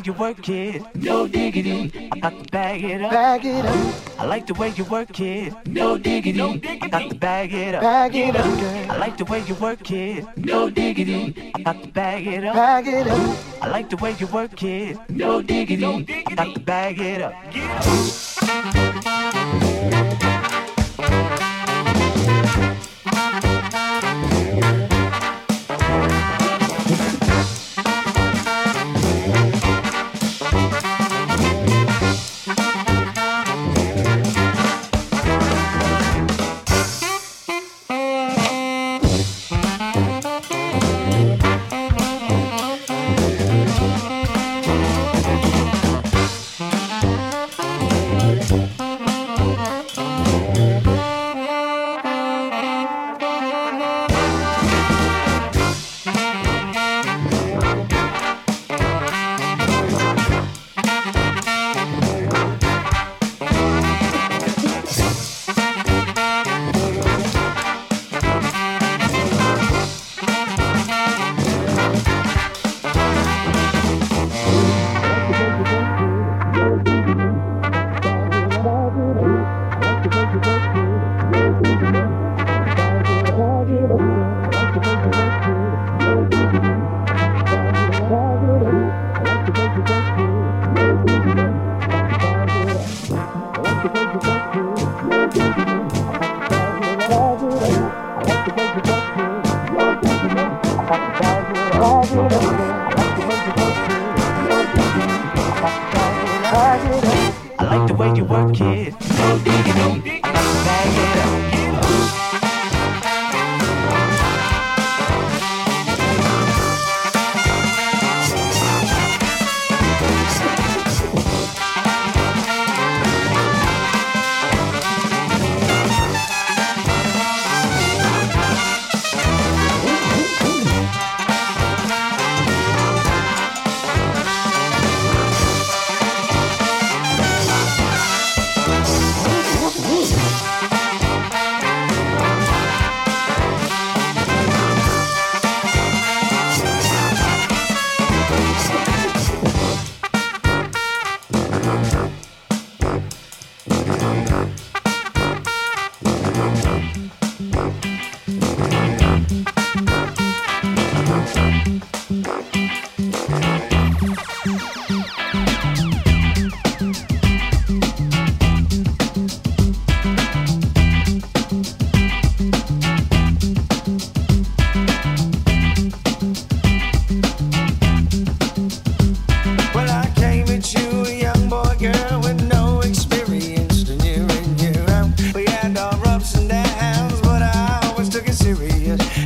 [0.00, 2.10] way you work it, no diggity.
[2.12, 3.10] I got to bag it up.
[3.10, 3.94] Bag it up.
[4.18, 6.40] I like the way you work it, no diggity.
[6.82, 7.82] I got to bag it up.
[7.82, 8.90] Bag it up, girl.
[8.90, 11.52] I like the way you work it, no diggity.
[11.54, 12.54] I got to bag it up.
[12.54, 13.36] Bag it up.
[13.62, 16.24] I like the way you work it, no diggity.
[16.26, 18.89] I got to bag it up.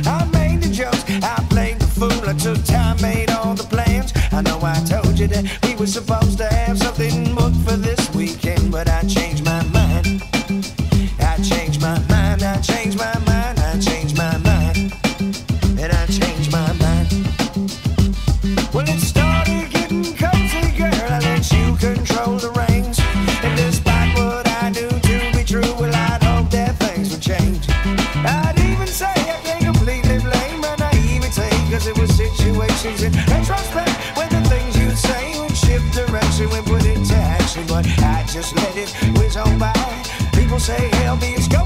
[0.05, 2.29] I made the jokes, I played the fool.
[2.29, 4.13] I took time, made all the plans.
[4.31, 8.13] I know I told you that we were supposed to have something booked for this
[8.13, 9.34] weekend, but I changed.
[40.65, 41.64] say hell these go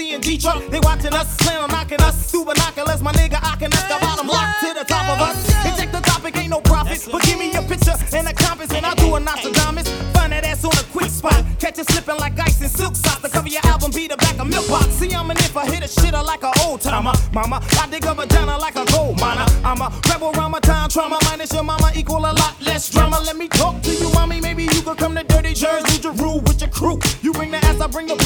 [0.00, 0.38] seeing G
[0.70, 3.02] They watching us slam, knocking us super knockers.
[3.02, 5.36] My nigga, I can the bottom lock to the top of us.
[5.66, 7.06] Inject the topic, ain't no profit.
[7.12, 9.88] But give me your picture and a compass, and I'll do a Nostradamus.
[10.14, 11.44] Find that ass on a quick spot.
[11.58, 13.20] Catch it slipping like ice in silk socks.
[13.20, 14.88] The cover your album be the back of milk box.
[14.98, 17.12] See, I'm an if I hit a shitter like an old timer.
[17.32, 19.46] Mama, I dig a vagina like a gold miner.
[19.64, 20.88] I'm a rebel around my time.
[20.88, 23.20] Trauma minus your mama equal a lot less drama.
[23.26, 24.40] Let me talk to you, mommy.
[24.40, 26.98] Maybe you could come to Dirty Jersey, Jeru with your crew.
[27.22, 28.16] You bring the ass, I bring the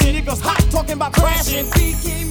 [0.00, 1.66] City goes hot talking about crashing.
[1.76, 2.30] We came.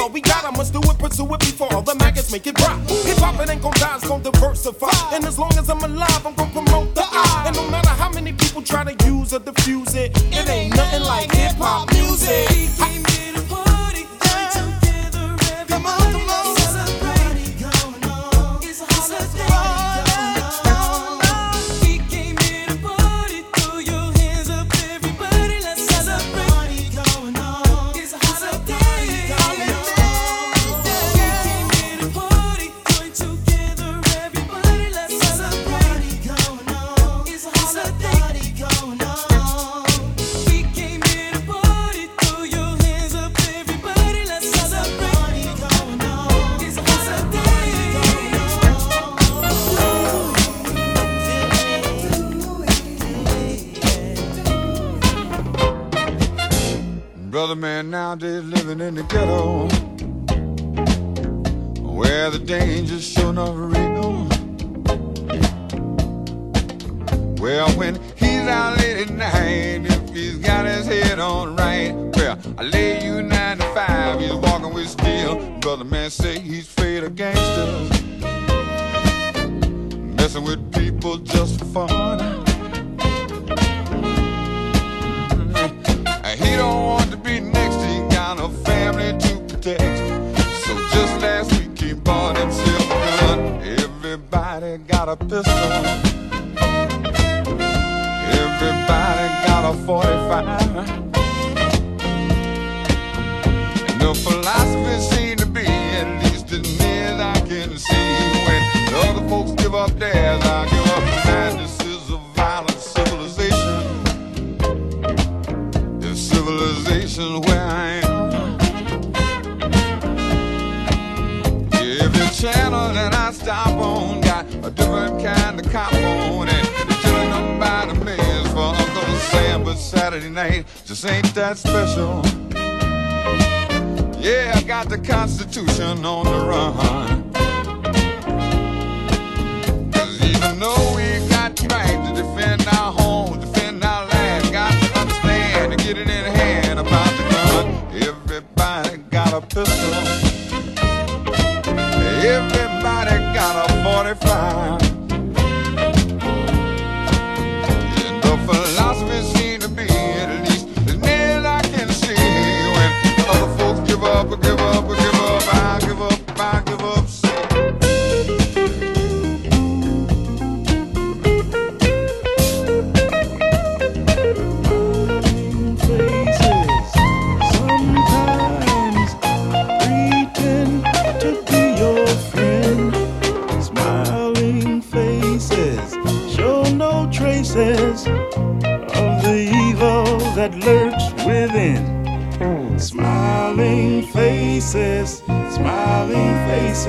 [0.00, 0.80] So we gotta must do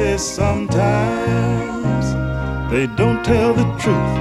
[0.02, 2.06] say sometimes
[2.72, 4.18] they don't tell the truth.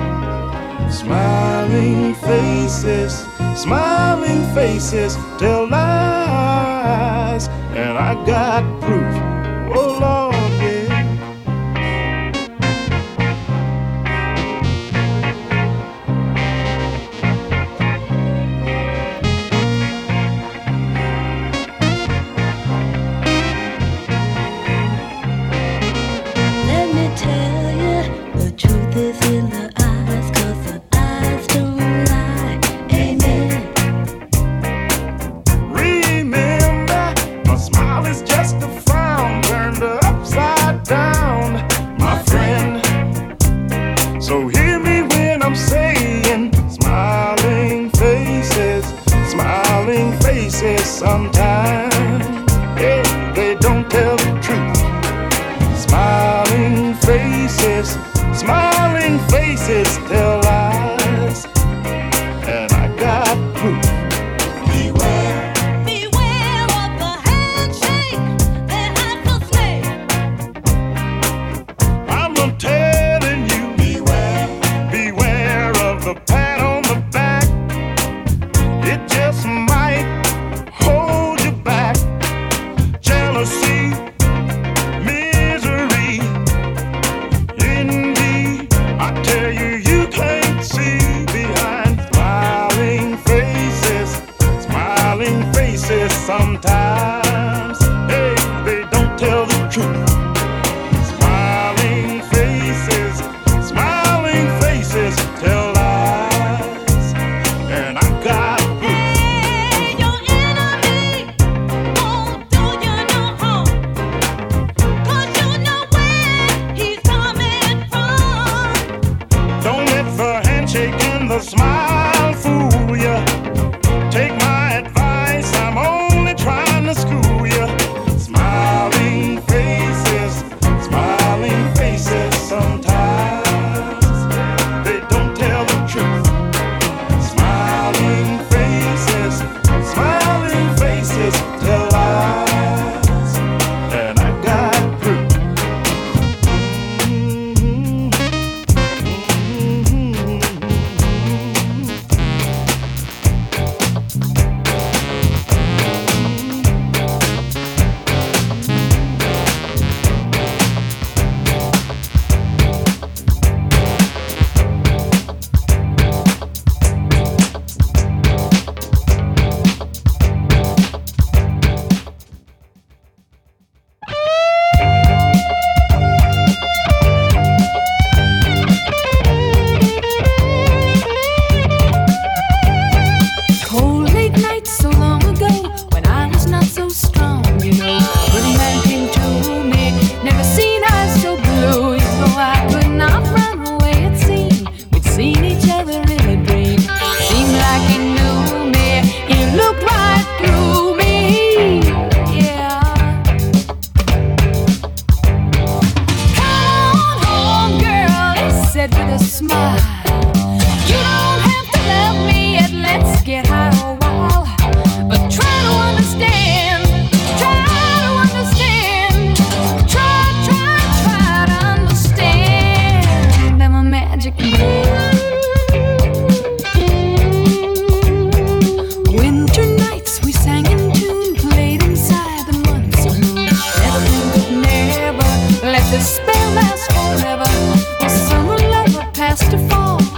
[0.93, 3.13] Smiling faces,
[3.55, 7.49] smiling faces tell lies,
[7.83, 9.00] and I got proof.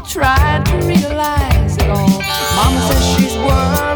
[0.04, 2.20] tried to realize it all.
[2.56, 3.91] Mama says she's worried.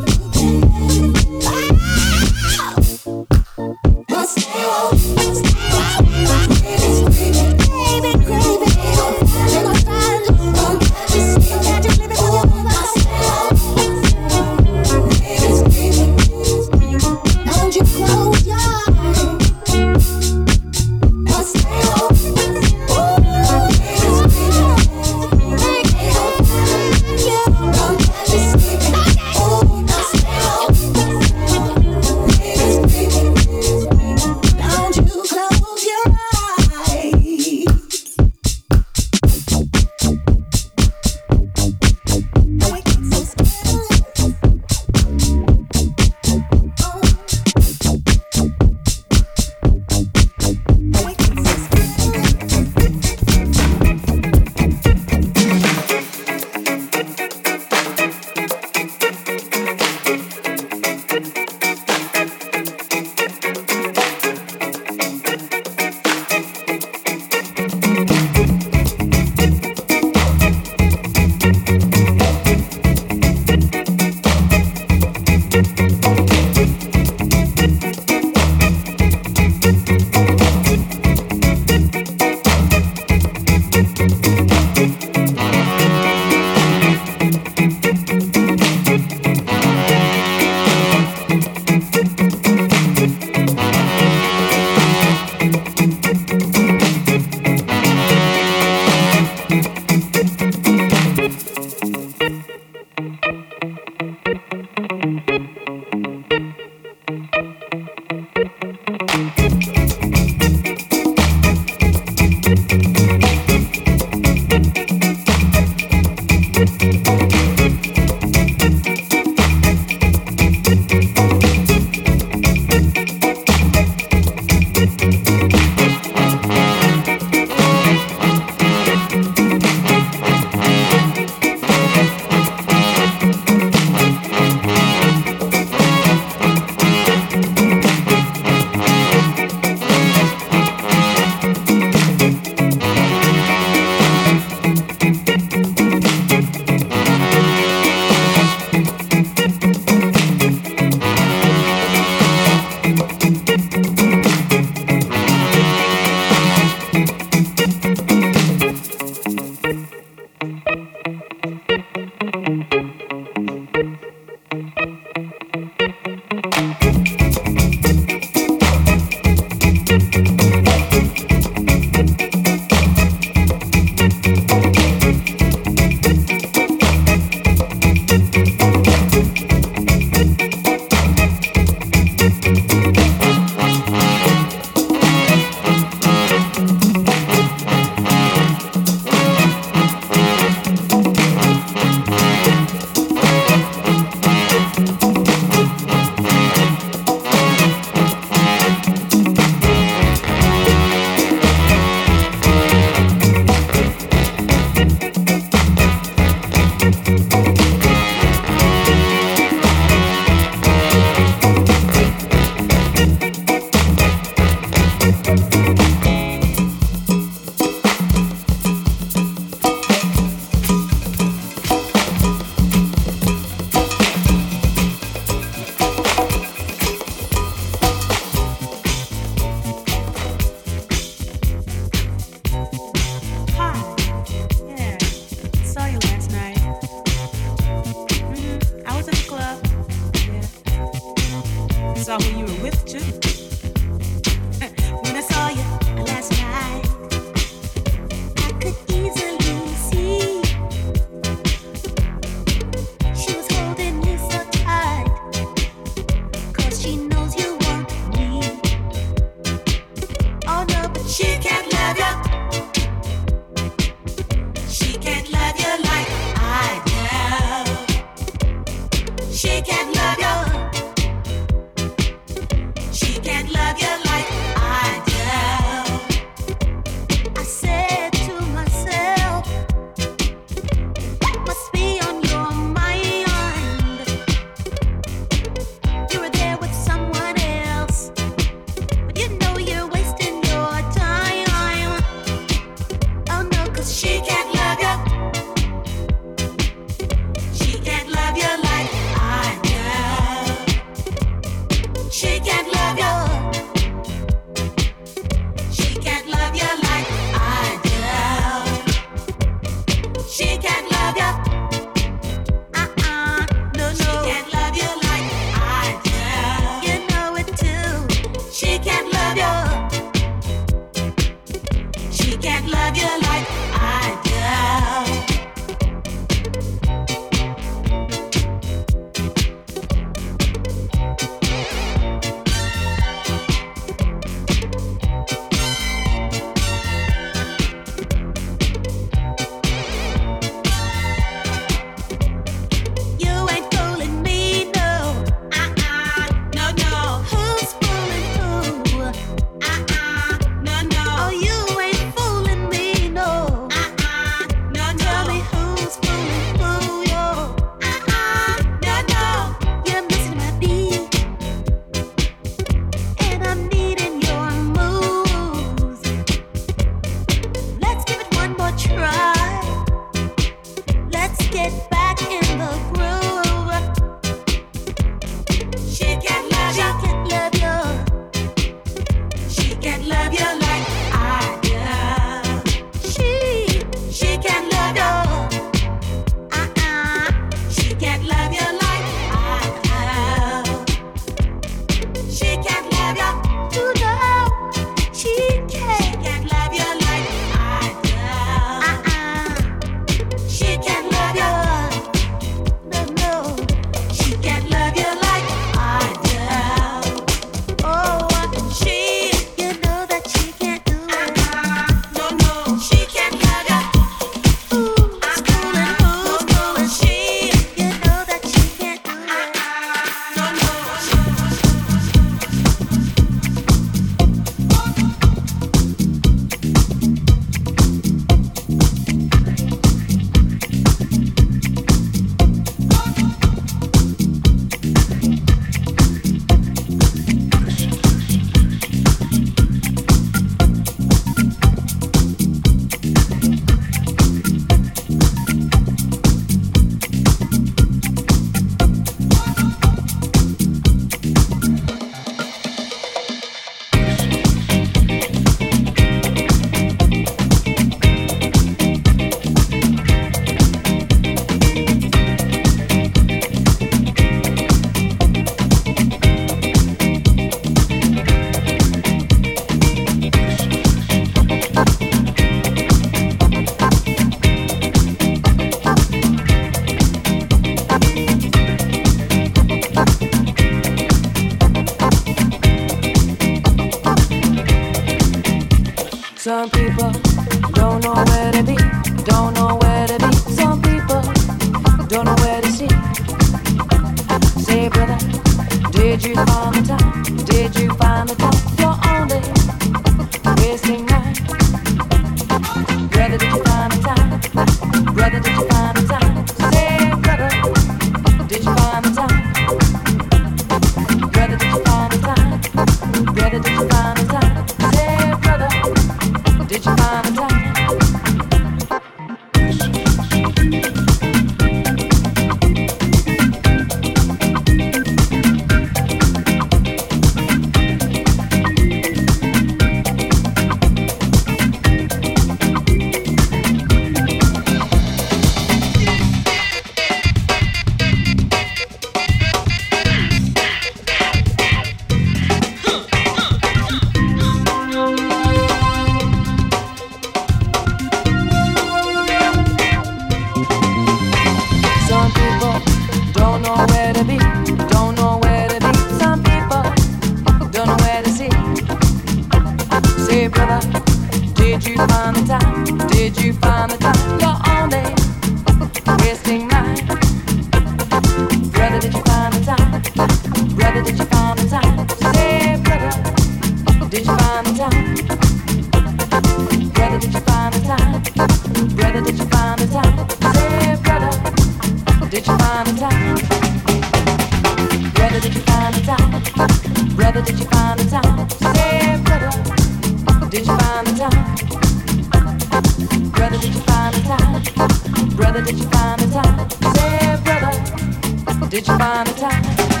[598.81, 600.00] Did you find the time?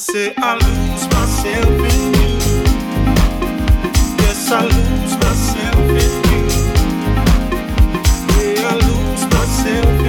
[0.00, 2.62] Se a luz, nasceu em se
[4.18, 6.48] E essa luz nasceu em mim.
[8.34, 9.99] E a luz nasceu.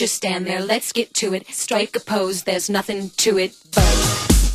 [0.00, 1.46] just stand there, let's get to it.
[1.48, 4.49] Strike a pose, there's nothing to it but.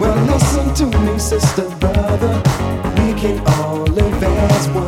[0.00, 2.42] Well, listen to me, sister, brother.
[2.98, 4.83] We can all live as one.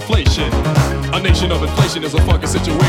[0.00, 0.50] inflation.
[1.12, 2.79] A nation of inflation is a fucking situation.